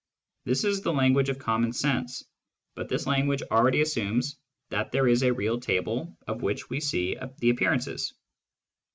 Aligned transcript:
This 0.45 0.63
is 0.63 0.81
the 0.81 0.91
language 0.91 1.29
of 1.29 1.37
common 1.37 1.73
sense, 1.73 2.25
but 2.73 2.89
this 2.89 3.05
language 3.05 3.43
already 3.51 3.81
assumes 3.81 4.35
that 4.71 4.91
there 4.91 5.07
is 5.07 5.21
a 5.21 5.31
real 5.31 5.59
table 5.59 6.17
of 6.27 6.41
which 6.41 6.71
we 6.71 6.79
see 6.79 7.15
the 7.37 7.51
appearances. 7.51 8.11